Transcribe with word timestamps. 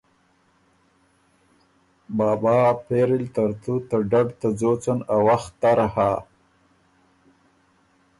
”بابا 2.17 2.57
پېری 2.85 3.17
ل 3.23 3.27
ترتُو 3.35 3.75
ته 3.89 3.97
ډډ 4.09 4.27
ته 4.39 4.47
ځوڅن 4.59 4.99
ا 5.15 5.17
وخت 5.27 5.51
تر 5.61 5.79
هۀ“ 5.93 6.11